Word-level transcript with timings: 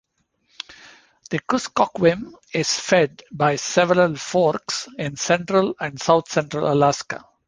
The 1.29 1.37
Kuskokwim 1.41 2.33
is 2.55 2.73
fed 2.79 3.21
by 3.31 3.55
several 3.57 4.15
forks 4.15 4.87
in 4.97 5.15
central 5.15 5.75
and 5.79 6.01
south-central 6.01 6.73
Alaska. 6.73 7.23